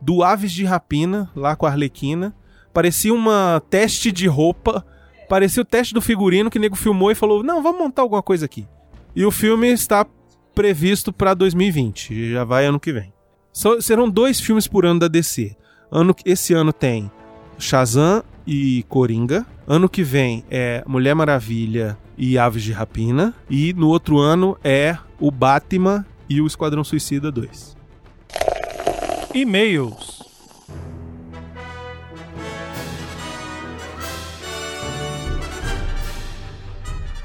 do 0.00 0.24
Aves 0.24 0.50
de 0.50 0.64
Rapina, 0.64 1.30
lá 1.34 1.54
com 1.54 1.64
a 1.64 1.68
Arlequina. 1.70 2.34
Parecia 2.74 3.14
uma 3.14 3.62
teste 3.70 4.10
de 4.10 4.26
roupa, 4.26 4.84
parecia 5.28 5.62
o 5.62 5.64
teste 5.64 5.94
do 5.94 6.00
figurino 6.00 6.50
que 6.50 6.58
o 6.58 6.60
nego 6.60 6.74
filmou 6.74 7.12
e 7.12 7.14
falou: 7.14 7.44
Não, 7.44 7.62
vamos 7.62 7.78
montar 7.78 8.02
alguma 8.02 8.20
coisa 8.20 8.46
aqui. 8.46 8.66
E 9.14 9.24
o 9.24 9.30
filme 9.30 9.68
está 9.68 10.04
previsto 10.56 11.12
para 11.12 11.34
2020, 11.34 12.32
já 12.32 12.42
vai 12.42 12.66
ano 12.66 12.80
que 12.80 12.92
vem. 12.92 13.12
So, 13.52 13.80
serão 13.80 14.10
dois 14.10 14.40
filmes 14.40 14.66
por 14.66 14.84
ano 14.84 14.98
da 14.98 15.06
DC. 15.06 15.56
Ano, 15.88 16.16
esse 16.24 16.52
ano 16.52 16.72
tem 16.72 17.08
Shazam 17.60 18.24
e 18.44 18.84
Coringa. 18.88 19.46
Ano 19.68 19.88
que 19.88 20.02
vem 20.02 20.44
é 20.50 20.82
Mulher 20.84 21.14
Maravilha 21.14 21.96
e 22.16 22.36
Aves 22.36 22.64
de 22.64 22.72
Rapina. 22.72 23.32
E 23.48 23.72
no 23.72 23.86
outro 23.86 24.18
ano 24.18 24.58
é 24.64 24.98
o 25.20 25.30
Batman 25.30 26.06
e 26.28 26.40
o 26.40 26.46
Esquadrão 26.46 26.84
Suicida 26.84 27.30
2. 27.32 27.76
E-mails. 29.34 30.18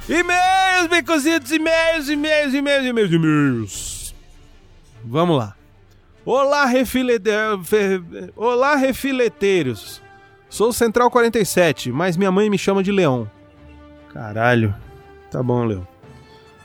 E-mails, 0.10 0.88
bem 0.90 1.04
cozidos, 1.04 1.52
e-mails, 1.52 2.10
e-mails, 2.10 2.54
e-mails, 2.54 2.86
e-mails, 2.86 3.12
e-mails. 3.12 4.16
Vamos 5.04 5.38
lá. 5.38 5.56
Olá, 6.26 6.66
refilete... 6.66 7.30
Olá, 8.36 8.76
refileteiros. 8.76 10.02
Sou 10.50 10.70
o 10.70 10.74
Central 10.74 11.10
47, 11.10 11.92
mas 11.92 12.18
minha 12.18 12.32
mãe 12.32 12.50
me 12.50 12.58
chama 12.58 12.84
de 12.84 12.92
Leão. 12.92 13.30
Caralho. 14.14 14.76
Tá 15.32 15.42
bom, 15.42 15.64
Leão. 15.64 15.93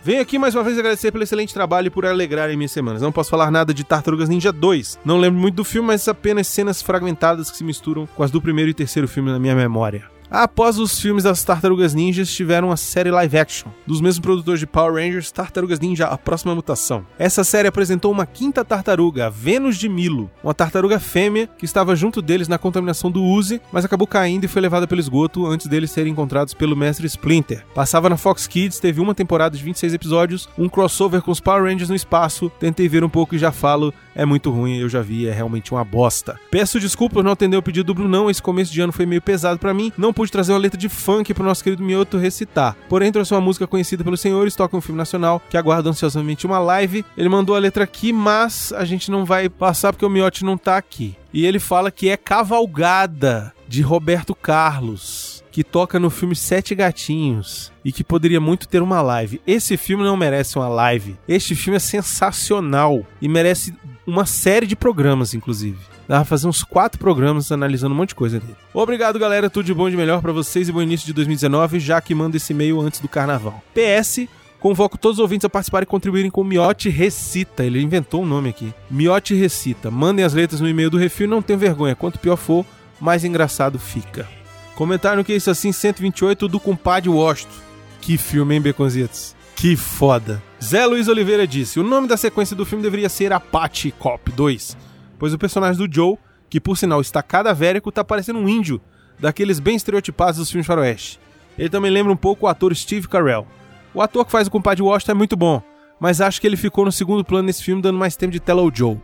Venho 0.02 0.22
aqui 0.22 0.38
mais 0.38 0.54
uma 0.54 0.62
vez 0.62 0.78
agradecer 0.78 1.10
pelo 1.10 1.24
excelente 1.24 1.52
trabalho 1.52 1.88
e 1.88 1.90
por 1.90 2.06
alegrarem 2.06 2.56
minhas 2.56 2.70
semanas. 2.70 3.02
Não 3.02 3.12
posso 3.12 3.30
falar 3.30 3.50
nada 3.50 3.74
de 3.74 3.84
Tartarugas 3.84 4.28
Ninja 4.28 4.52
2. 4.52 5.00
Não 5.04 5.18
lembro 5.18 5.40
muito 5.40 5.56
do 5.56 5.64
filme, 5.64 5.88
mas 5.88 6.06
apenas 6.06 6.46
cenas 6.46 6.80
fragmentadas 6.80 7.50
que 7.50 7.56
se 7.56 7.64
misturam 7.64 8.06
com 8.06 8.22
as 8.22 8.30
do 8.30 8.40
primeiro 8.40 8.70
e 8.70 8.74
terceiro 8.74 9.08
filme 9.08 9.30
na 9.30 9.38
minha 9.38 9.56
memória. 9.56 10.17
Após 10.30 10.78
os 10.78 11.00
filmes 11.00 11.24
das 11.24 11.42
Tartarugas 11.42 11.94
Ninjas, 11.94 12.30
tiveram 12.30 12.70
a 12.70 12.76
série 12.76 13.10
live 13.10 13.38
action, 13.38 13.70
dos 13.86 13.98
mesmos 13.98 14.20
produtores 14.20 14.60
de 14.60 14.66
Power 14.66 14.92
Rangers, 14.92 15.32
Tartarugas 15.32 15.80
Ninja 15.80 16.04
A 16.06 16.18
Próxima 16.18 16.54
Mutação. 16.54 17.06
Essa 17.18 17.42
série 17.42 17.66
apresentou 17.66 18.12
uma 18.12 18.26
quinta 18.26 18.62
tartaruga, 18.62 19.28
a 19.28 19.30
Vênus 19.30 19.78
de 19.78 19.88
Milo, 19.88 20.30
uma 20.44 20.52
tartaruga 20.52 21.00
fêmea 21.00 21.48
que 21.56 21.64
estava 21.64 21.96
junto 21.96 22.20
deles 22.20 22.46
na 22.46 22.58
contaminação 22.58 23.10
do 23.10 23.24
Uzi, 23.24 23.58
mas 23.72 23.86
acabou 23.86 24.06
caindo 24.06 24.44
e 24.44 24.48
foi 24.48 24.60
levada 24.60 24.86
pelo 24.86 25.00
esgoto 25.00 25.46
antes 25.46 25.66
deles 25.66 25.90
serem 25.90 26.12
encontrados 26.12 26.52
pelo 26.52 26.76
mestre 26.76 27.06
Splinter. 27.06 27.64
Passava 27.74 28.10
na 28.10 28.18
Fox 28.18 28.46
Kids, 28.46 28.78
teve 28.78 29.00
uma 29.00 29.14
temporada 29.14 29.56
de 29.56 29.64
26 29.64 29.94
episódios, 29.94 30.46
um 30.58 30.68
crossover 30.68 31.22
com 31.22 31.30
os 31.30 31.40
Power 31.40 31.64
Rangers 31.64 31.88
no 31.88 31.96
espaço, 31.96 32.52
tentei 32.60 32.86
ver 32.86 33.02
um 33.02 33.08
pouco 33.08 33.34
e 33.34 33.38
já 33.38 33.50
falo, 33.50 33.94
é 34.14 34.26
muito 34.26 34.50
ruim, 34.50 34.76
eu 34.76 34.90
já 34.90 35.00
vi, 35.00 35.26
é 35.26 35.32
realmente 35.32 35.72
uma 35.72 35.84
bosta. 35.84 36.38
Peço 36.50 36.78
desculpas 36.78 37.14
por 37.14 37.24
não 37.24 37.32
atender 37.32 37.56
o 37.56 37.62
pedido 37.62 37.86
do 37.86 37.94
Brunão, 37.94 38.28
esse 38.28 38.42
começo 38.42 38.70
de 38.70 38.82
ano 38.82 38.92
foi 38.92 39.06
meio 39.06 39.22
pesado 39.22 39.58
para 39.58 39.72
mim, 39.72 39.90
não 39.96 40.12
pude 40.18 40.32
trazer 40.32 40.50
uma 40.50 40.58
letra 40.58 40.76
de 40.76 40.88
funk 40.88 41.32
pro 41.32 41.44
nosso 41.44 41.62
querido 41.62 41.80
Mioto 41.80 42.18
recitar. 42.18 42.76
Porém, 42.88 43.12
trouxe 43.12 43.32
uma 43.32 43.40
música 43.40 43.68
conhecida 43.68 44.02
pelos 44.02 44.20
senhores, 44.20 44.56
toca 44.56 44.76
um 44.76 44.80
filme 44.80 44.98
nacional, 44.98 45.40
que 45.48 45.56
aguarda 45.56 45.90
ansiosamente 45.90 46.44
uma 46.44 46.58
live. 46.58 47.04
Ele 47.16 47.28
mandou 47.28 47.54
a 47.54 47.58
letra 47.60 47.84
aqui, 47.84 48.12
mas 48.12 48.72
a 48.72 48.84
gente 48.84 49.12
não 49.12 49.24
vai 49.24 49.48
passar 49.48 49.92
porque 49.92 50.04
o 50.04 50.10
Miotti 50.10 50.44
não 50.44 50.58
tá 50.58 50.76
aqui. 50.76 51.14
E 51.32 51.46
ele 51.46 51.60
fala 51.60 51.92
que 51.92 52.08
é 52.08 52.16
Cavalgada, 52.16 53.54
de 53.68 53.80
Roberto 53.80 54.34
Carlos 54.34 55.38
que 55.52 55.64
toca 55.64 55.98
no 55.98 56.10
filme 56.10 56.36
Sete 56.36 56.74
Gatinhos 56.74 57.72
e 57.84 57.90
que 57.90 58.04
poderia 58.04 58.40
muito 58.40 58.68
ter 58.68 58.80
uma 58.80 59.00
live. 59.00 59.40
Esse 59.46 59.76
filme 59.76 60.04
não 60.04 60.16
merece 60.16 60.56
uma 60.56 60.68
live. 60.68 61.16
Este 61.28 61.54
filme 61.56 61.76
é 61.76 61.80
sensacional 61.80 63.04
e 63.20 63.28
merece 63.28 63.74
uma 64.06 64.24
série 64.24 64.66
de 64.66 64.76
programas, 64.76 65.34
inclusive. 65.34 65.97
Dá 66.08 66.16
pra 66.16 66.24
fazer 66.24 66.48
uns 66.48 66.64
quatro 66.64 66.98
programas 66.98 67.52
analisando 67.52 67.94
um 67.94 67.98
monte 67.98 68.10
de 68.10 68.14
coisa 68.14 68.40
dele. 68.40 68.56
Obrigado, 68.72 69.18
galera. 69.18 69.50
Tudo 69.50 69.66
de 69.66 69.74
bom 69.74 69.88
e 69.88 69.90
de 69.90 69.96
melhor 69.96 70.22
para 70.22 70.32
vocês 70.32 70.66
e 70.66 70.72
bom 70.72 70.80
início 70.80 71.06
de 71.06 71.12
2019, 71.12 71.78
já 71.78 72.00
que 72.00 72.14
manda 72.14 72.38
esse 72.38 72.54
e-mail 72.54 72.80
antes 72.80 73.00
do 73.00 73.08
carnaval. 73.08 73.62
PS. 73.74 74.26
Convoco 74.58 74.98
todos 74.98 75.18
os 75.18 75.22
ouvintes 75.22 75.44
a 75.44 75.50
participarem 75.50 75.84
e 75.84 75.86
contribuírem 75.86 76.30
com 76.30 76.40
o 76.40 76.44
Miote 76.44 76.88
Recita. 76.88 77.62
Ele 77.62 77.80
inventou 77.80 78.22
um 78.22 78.26
nome 78.26 78.48
aqui. 78.48 78.74
Miote 78.90 79.34
Recita. 79.34 79.90
Mandem 79.90 80.24
as 80.24 80.32
letras 80.32 80.60
no 80.60 80.68
e-mail 80.68 80.90
do 80.90 80.96
Refil 80.96 81.28
não 81.28 81.42
tenham 81.42 81.60
vergonha. 81.60 81.94
Quanto 81.94 82.18
pior 82.18 82.36
for, 82.36 82.64
mais 82.98 83.22
engraçado 83.22 83.78
fica. 83.78 84.26
Comentário 84.74 85.22
que 85.24 85.32
é 85.32 85.36
isso 85.36 85.50
assim 85.50 85.70
128 85.70 86.48
do 86.48 86.58
Compadre 86.58 87.08
Washington. 87.08 87.52
Que 88.00 88.16
filme, 88.16 88.54
hein, 88.54 88.60
Beconzitos? 88.60 89.36
Que 89.54 89.76
foda. 89.76 90.42
Zé 90.62 90.86
Luiz 90.86 91.06
Oliveira 91.06 91.46
disse: 91.46 91.78
O 91.78 91.84
nome 91.84 92.08
da 92.08 92.16
sequência 92.16 92.56
do 92.56 92.64
filme 92.64 92.82
deveria 92.82 93.08
ser 93.08 93.32
Apache 93.32 93.92
Cop 93.92 94.30
2, 94.32 94.76
pois 95.18 95.34
o 95.34 95.38
personagem 95.38 95.84
do 95.84 95.92
Joe, 95.92 96.16
que 96.48 96.60
por 96.60 96.76
sinal 96.76 97.00
está 97.00 97.22
cadavérico, 97.22 97.92
tá 97.92 98.04
parecendo 98.04 98.38
um 98.38 98.48
índio, 98.48 98.80
daqueles 99.18 99.58
bem 99.58 99.76
estereotipados 99.76 100.38
dos 100.38 100.50
filmes 100.50 100.66
faroeste. 100.66 101.20
Ele 101.58 101.68
também 101.68 101.90
lembra 101.90 102.12
um 102.12 102.16
pouco 102.16 102.46
o 102.46 102.48
ator 102.48 102.74
Steve 102.74 103.08
Carell. 103.08 103.46
O 103.92 104.00
ator 104.00 104.24
que 104.24 104.32
faz 104.32 104.46
o 104.46 104.50
Compadre 104.50 104.82
Washington 104.82 105.12
é 105.12 105.14
muito 105.14 105.36
bom, 105.36 105.62
mas 105.98 106.20
acho 106.20 106.40
que 106.40 106.46
ele 106.46 106.56
ficou 106.56 106.84
no 106.84 106.92
segundo 106.92 107.24
plano 107.24 107.46
nesse 107.46 107.64
filme, 107.64 107.82
dando 107.82 107.98
mais 107.98 108.16
tempo 108.16 108.32
de 108.32 108.40
tela 108.40 108.62
ao 108.62 108.74
Joe. 108.74 108.98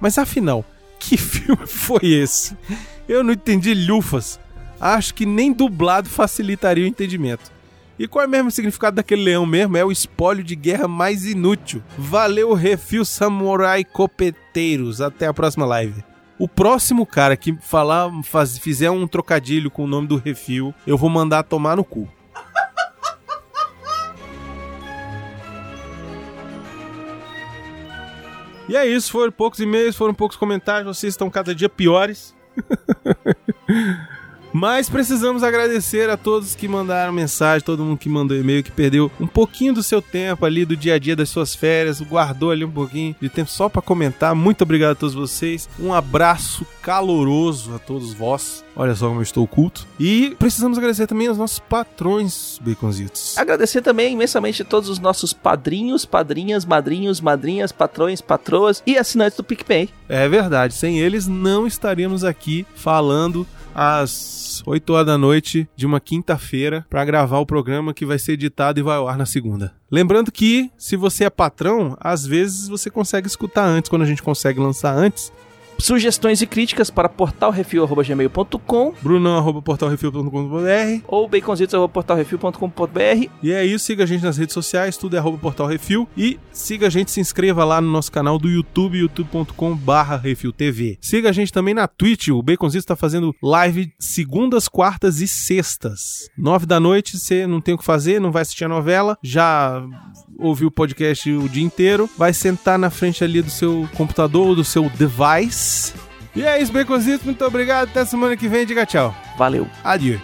Mas 0.00 0.18
afinal, 0.18 0.64
que 0.98 1.16
filme 1.16 1.66
foi 1.66 2.04
esse? 2.04 2.56
Eu 3.08 3.22
não 3.22 3.32
entendi 3.32 3.72
lufas 3.74 4.40
acho 4.80 5.14
que 5.14 5.26
nem 5.26 5.52
dublado 5.52 6.08
facilitaria 6.08 6.84
o 6.84 6.88
entendimento. 6.88 7.52
E 8.00 8.08
qual 8.08 8.24
é 8.24 8.26
mesmo 8.26 8.48
o 8.48 8.50
significado 8.50 8.96
daquele 8.96 9.24
leão 9.24 9.44
mesmo? 9.44 9.76
É 9.76 9.84
o 9.84 9.92
espólio 9.92 10.42
de 10.42 10.56
guerra 10.56 10.88
mais 10.88 11.26
inútil. 11.26 11.82
Valeu, 11.98 12.54
refil 12.54 13.04
samurai 13.04 13.84
copeteiros. 13.84 15.02
Até 15.02 15.26
a 15.26 15.34
próxima 15.34 15.66
live. 15.66 16.02
O 16.38 16.48
próximo 16.48 17.04
cara 17.04 17.36
que 17.36 17.54
falar, 17.60 18.10
faz, 18.22 18.56
fizer 18.56 18.90
um 18.90 19.06
trocadilho 19.06 19.70
com 19.70 19.84
o 19.84 19.86
nome 19.86 20.08
do 20.08 20.16
refil, 20.16 20.74
eu 20.86 20.96
vou 20.96 21.10
mandar 21.10 21.42
tomar 21.42 21.76
no 21.76 21.84
cu. 21.84 22.08
E 28.66 28.76
é 28.76 28.86
isso, 28.86 29.12
foram 29.12 29.30
poucos 29.30 29.60
e-mails, 29.60 29.94
foram 29.94 30.14
poucos 30.14 30.38
comentários, 30.38 30.96
vocês 30.96 31.12
estão 31.12 31.28
cada 31.28 31.54
dia 31.54 31.68
piores. 31.68 32.34
Mas 34.52 34.88
precisamos 34.88 35.42
agradecer 35.42 36.10
a 36.10 36.16
todos 36.16 36.54
que 36.54 36.66
mandaram 36.66 37.12
mensagem, 37.12 37.64
todo 37.64 37.84
mundo 37.84 37.98
que 37.98 38.08
mandou 38.08 38.36
e-mail, 38.36 38.62
que 38.62 38.70
perdeu 38.70 39.10
um 39.20 39.26
pouquinho 39.26 39.74
do 39.74 39.82
seu 39.82 40.02
tempo 40.02 40.44
ali, 40.44 40.64
do 40.64 40.76
dia 40.76 40.94
a 40.94 40.98
dia 40.98 41.14
das 41.14 41.28
suas 41.28 41.54
férias, 41.54 42.00
guardou 42.00 42.50
ali 42.50 42.64
um 42.64 42.70
pouquinho 42.70 43.14
de 43.20 43.28
tempo 43.28 43.50
só 43.50 43.68
para 43.68 43.80
comentar. 43.80 44.34
Muito 44.34 44.62
obrigado 44.62 44.92
a 44.92 44.94
todos 44.94 45.14
vocês. 45.14 45.68
Um 45.78 45.94
abraço 45.94 46.66
caloroso 46.82 47.74
a 47.74 47.78
todos 47.78 48.12
vós. 48.12 48.64
Olha 48.74 48.94
só 48.94 49.08
como 49.08 49.20
eu 49.20 49.22
estou 49.22 49.44
oculto. 49.44 49.86
E 49.98 50.34
precisamos 50.38 50.78
agradecer 50.78 51.06
também 51.06 51.28
aos 51.28 51.36
nossos 51.38 51.58
patrões, 51.58 52.58
Baconzitos. 52.62 53.36
Agradecer 53.36 53.82
também 53.82 54.14
imensamente 54.14 54.62
a 54.62 54.64
todos 54.64 54.88
os 54.88 54.98
nossos 54.98 55.32
padrinhos, 55.32 56.04
padrinhas, 56.04 56.64
madrinhos, 56.64 57.20
madrinhas, 57.20 57.72
patrões, 57.72 58.20
patroas 58.20 58.82
e 58.86 58.96
assinantes 58.96 59.36
do 59.36 59.44
PicPay. 59.44 59.90
É 60.08 60.28
verdade, 60.28 60.74
sem 60.74 60.98
eles 60.98 61.26
não 61.26 61.66
estaríamos 61.66 62.24
aqui 62.24 62.66
falando 62.74 63.46
às 63.74 64.62
8 64.66 64.92
horas 64.92 65.06
da 65.06 65.18
noite 65.18 65.68
de 65.76 65.86
uma 65.86 66.00
quinta-feira 66.00 66.86
para 66.88 67.04
gravar 67.04 67.38
o 67.38 67.46
programa 67.46 67.94
que 67.94 68.06
vai 68.06 68.18
ser 68.18 68.32
editado 68.32 68.78
e 68.78 68.82
vai 68.82 68.96
ao 68.96 69.08
ar 69.08 69.16
na 69.16 69.26
segunda. 69.26 69.74
Lembrando 69.90 70.30
que, 70.30 70.70
se 70.78 70.96
você 70.96 71.24
é 71.24 71.30
patrão, 71.30 71.96
às 72.00 72.26
vezes 72.26 72.68
você 72.68 72.90
consegue 72.90 73.26
escutar 73.26 73.64
antes, 73.64 73.88
quando 73.88 74.02
a 74.02 74.06
gente 74.06 74.22
consegue 74.22 74.60
lançar 74.60 74.94
antes. 74.94 75.32
Sugestões 75.80 76.42
e 76.42 76.46
críticas 76.46 76.90
para 76.90 77.08
portalrefil.gmail.com 77.08 78.94
brunão.portalrefil.com.br 79.02 81.04
ou 81.08 81.28
baconzitos.portalrefil.com.br 81.28 83.28
E 83.42 83.52
é 83.52 83.64
isso, 83.64 83.86
siga 83.86 84.04
a 84.04 84.06
gente 84.06 84.22
nas 84.22 84.36
redes 84.36 84.54
sociais, 84.54 84.96
tudo 84.96 85.16
é 85.16 85.18
arroba 85.18 85.38
Portal 85.38 85.66
Refil. 85.66 86.08
E 86.16 86.38
siga 86.52 86.86
a 86.86 86.90
gente, 86.90 87.10
se 87.10 87.20
inscreva 87.20 87.64
lá 87.64 87.80
no 87.80 87.90
nosso 87.90 88.12
canal 88.12 88.38
do 88.38 88.48
YouTube, 88.48 88.98
youtube.com 88.98 89.74
barra 89.74 90.16
Refil 90.16 90.52
TV. 90.52 90.98
Siga 91.00 91.30
a 91.30 91.32
gente 91.32 91.52
também 91.52 91.74
na 91.74 91.88
Twitch, 91.88 92.28
o 92.28 92.42
Baconzitos 92.42 92.84
está 92.84 92.94
fazendo 92.94 93.34
live 93.42 93.92
segundas, 93.98 94.68
quartas 94.68 95.20
e 95.20 95.28
sextas. 95.28 96.28
Nove 96.36 96.66
da 96.66 96.78
noite, 96.78 97.18
você 97.18 97.46
não 97.46 97.60
tem 97.60 97.74
o 97.74 97.78
que 97.78 97.84
fazer, 97.84 98.20
não 98.20 98.30
vai 98.30 98.42
assistir 98.42 98.64
a 98.64 98.68
novela, 98.68 99.16
já 99.22 99.82
ouviu 100.38 100.68
o 100.68 100.70
podcast 100.70 101.30
o 101.30 101.48
dia 101.48 101.64
inteiro, 101.64 102.08
vai 102.16 102.32
sentar 102.32 102.78
na 102.78 102.90
frente 102.90 103.22
ali 103.22 103.42
do 103.42 103.50
seu 103.50 103.88
computador 103.94 104.48
ou 104.48 104.54
do 104.54 104.64
seu 104.64 104.88
device. 104.90 105.69
E 106.34 106.42
é 106.42 106.60
isso, 106.62 106.72
Baconzitos, 106.72 107.24
muito 107.24 107.44
obrigado, 107.44 107.88
até 107.88 108.04
semana 108.04 108.36
que 108.36 108.48
vem, 108.48 108.64
diga 108.64 108.86
tchau. 108.86 109.14
Valeu! 109.36 109.66
Adieu. 109.82 110.20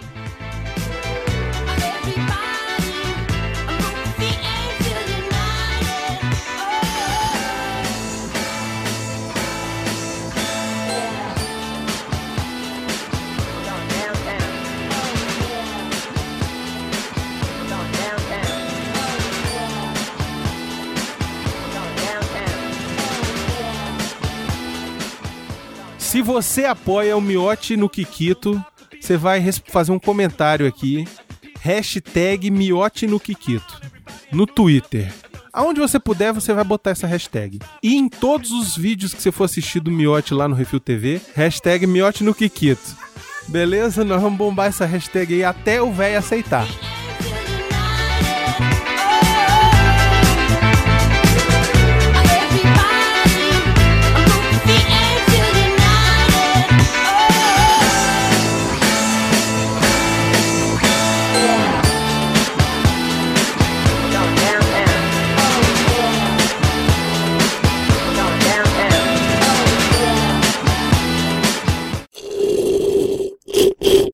Se 26.17 26.21
você 26.23 26.65
apoia 26.65 27.15
o 27.15 27.21
Miote 27.21 27.77
no 27.77 27.87
Kikito, 27.87 28.59
você 28.99 29.15
vai 29.15 29.39
fazer 29.67 29.91
um 29.91 29.99
comentário 29.99 30.65
aqui. 30.65 31.07
Hashtag 31.61 32.49
Miote 32.49 33.05
no 33.05 33.19
Kikito. 33.19 33.79
No 34.31 34.47
Twitter. 34.47 35.13
Aonde 35.53 35.79
você 35.79 35.99
puder, 35.99 36.33
você 36.33 36.55
vai 36.55 36.63
botar 36.63 36.89
essa 36.89 37.05
hashtag. 37.05 37.59
E 37.83 37.95
em 37.95 38.09
todos 38.09 38.49
os 38.49 38.75
vídeos 38.75 39.13
que 39.13 39.21
você 39.21 39.31
for 39.31 39.43
assistir 39.43 39.79
do 39.79 39.91
Miote 39.91 40.33
lá 40.33 40.47
no 40.47 40.55
Refil 40.55 40.79
TV, 40.79 41.21
hashtag 41.35 41.85
Miote 41.85 42.23
no 42.23 42.33
Kikito. 42.33 42.97
Beleza? 43.47 44.03
Nós 44.03 44.19
vamos 44.19 44.39
bombar 44.39 44.69
essa 44.69 44.87
hashtag 44.87 45.35
aí 45.35 45.43
até 45.43 45.83
o 45.83 45.93
velho 45.93 46.17
aceitar. 46.17 46.67